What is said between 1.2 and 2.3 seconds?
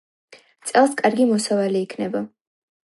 მოსავალი იქნება